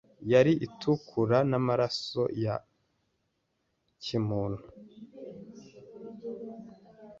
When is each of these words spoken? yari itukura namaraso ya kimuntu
yari 0.31 0.51
itukura 0.65 1.37
namaraso 1.49 2.23
ya 2.43 2.55
kimuntu 4.03 4.63